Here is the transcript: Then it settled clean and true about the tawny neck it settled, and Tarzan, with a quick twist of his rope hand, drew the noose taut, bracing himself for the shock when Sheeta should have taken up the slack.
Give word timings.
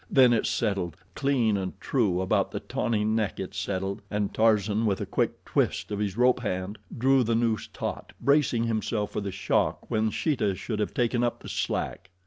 Then 0.09 0.33
it 0.33 0.47
settled 0.47 0.97
clean 1.13 1.57
and 1.57 1.79
true 1.79 2.21
about 2.21 2.49
the 2.49 2.59
tawny 2.59 3.05
neck 3.05 3.39
it 3.39 3.53
settled, 3.53 4.01
and 4.09 4.33
Tarzan, 4.33 4.87
with 4.87 4.99
a 4.99 5.05
quick 5.05 5.45
twist 5.45 5.91
of 5.91 5.99
his 5.99 6.17
rope 6.17 6.39
hand, 6.39 6.79
drew 6.97 7.23
the 7.23 7.35
noose 7.35 7.67
taut, 7.71 8.11
bracing 8.19 8.63
himself 8.63 9.11
for 9.11 9.21
the 9.21 9.31
shock 9.31 9.91
when 9.91 10.09
Sheeta 10.09 10.55
should 10.55 10.79
have 10.79 10.95
taken 10.95 11.23
up 11.23 11.41
the 11.43 11.49
slack. 11.49 12.09